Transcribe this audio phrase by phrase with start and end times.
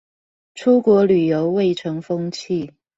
[0.55, 2.71] 出國旅遊蔚成風氣